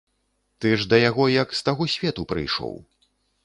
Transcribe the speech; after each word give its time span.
Ты 0.63 0.69
ж 0.83 0.87
да 0.93 0.97
яго 1.09 1.27
як 1.33 1.53
з 1.59 1.63
таго 1.69 1.89
свету 1.97 2.21
прыйшоў. 2.35 2.73